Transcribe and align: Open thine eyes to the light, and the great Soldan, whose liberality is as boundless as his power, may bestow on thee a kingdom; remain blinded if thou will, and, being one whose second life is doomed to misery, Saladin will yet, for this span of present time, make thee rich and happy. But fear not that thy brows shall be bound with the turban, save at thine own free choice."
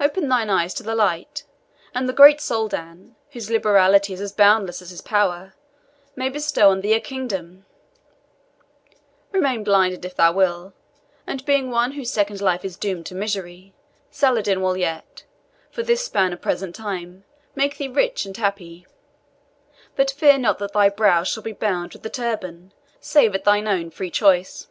Open 0.00 0.30
thine 0.30 0.48
eyes 0.48 0.72
to 0.72 0.82
the 0.82 0.94
light, 0.94 1.44
and 1.94 2.08
the 2.08 2.14
great 2.14 2.40
Soldan, 2.40 3.16
whose 3.32 3.50
liberality 3.50 4.14
is 4.14 4.20
as 4.22 4.32
boundless 4.32 4.80
as 4.80 4.88
his 4.88 5.02
power, 5.02 5.52
may 6.16 6.30
bestow 6.30 6.70
on 6.70 6.80
thee 6.80 6.94
a 6.94 7.00
kingdom; 7.00 7.66
remain 9.30 9.62
blinded 9.62 10.02
if 10.06 10.16
thou 10.16 10.32
will, 10.32 10.72
and, 11.26 11.44
being 11.44 11.70
one 11.70 11.92
whose 11.92 12.10
second 12.10 12.40
life 12.40 12.64
is 12.64 12.78
doomed 12.78 13.04
to 13.04 13.14
misery, 13.14 13.74
Saladin 14.10 14.62
will 14.62 14.78
yet, 14.78 15.24
for 15.70 15.82
this 15.82 16.02
span 16.02 16.32
of 16.32 16.40
present 16.40 16.74
time, 16.74 17.24
make 17.54 17.76
thee 17.76 17.88
rich 17.88 18.24
and 18.24 18.38
happy. 18.38 18.86
But 19.96 20.10
fear 20.12 20.38
not 20.38 20.58
that 20.60 20.72
thy 20.72 20.88
brows 20.88 21.28
shall 21.28 21.42
be 21.42 21.52
bound 21.52 21.92
with 21.92 22.02
the 22.02 22.08
turban, 22.08 22.72
save 23.00 23.34
at 23.34 23.44
thine 23.44 23.68
own 23.68 23.90
free 23.90 24.10
choice." 24.10 24.68